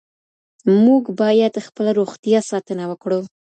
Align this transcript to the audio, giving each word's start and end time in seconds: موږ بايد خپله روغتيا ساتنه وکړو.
موږ 0.85 1.03
بايد 1.19 1.53
خپله 1.67 1.91
روغتيا 1.99 2.39
ساتنه 2.51 2.83
وکړو. 2.91 3.19